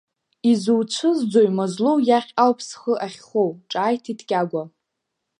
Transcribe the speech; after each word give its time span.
Изуцәызӡои, 0.51 1.49
Мазлоу 1.57 1.97
иахь 2.09 2.31
ауп 2.43 2.59
схы 2.67 2.93
ахьхоу, 3.05 3.49
ҿааиҭит 3.71 4.19
Кьагәа. 4.29 4.63